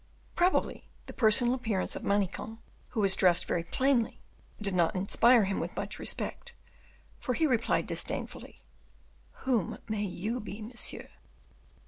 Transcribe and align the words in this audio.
Probably 0.35 0.87
the 1.05 1.13
personal 1.13 1.53
appearance 1.53 1.95
of 1.95 2.01
Manicamp, 2.01 2.57
who 2.89 3.01
was 3.01 3.15
dressed 3.15 3.45
very 3.45 3.63
plainly, 3.63 4.19
did 4.59 4.73
not 4.73 4.95
inspire 4.95 5.43
him 5.43 5.59
with 5.59 5.75
much 5.75 5.99
respect, 5.99 6.53
for 7.19 7.35
he 7.35 7.45
replied 7.45 7.85
disdainfully, 7.85 8.63
"Who 9.45 9.77
may 9.87 10.03
you 10.03 10.39
be, 10.39 10.59
monsieur?" 10.63 11.07